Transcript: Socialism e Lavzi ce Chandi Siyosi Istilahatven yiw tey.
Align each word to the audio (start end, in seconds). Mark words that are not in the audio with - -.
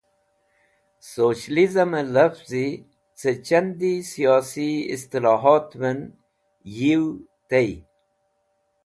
Socialism 1.15 1.89
e 2.01 2.03
Lavzi 2.15 2.67
ce 3.19 3.29
Chandi 3.45 3.93
Siyosi 4.09 4.69
Istilahatven 4.95 5.99
yiw 6.77 7.05
tey. 7.49 7.71